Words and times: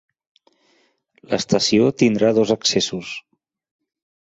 L'estació 1.33 1.93
tindrà 2.03 2.33
dos 2.39 2.55
accessos. 2.59 3.15